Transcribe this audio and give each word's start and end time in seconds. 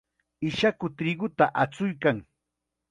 Ishaku 0.47 0.85
triquta 0.97 1.45
achuykan. 1.63 2.17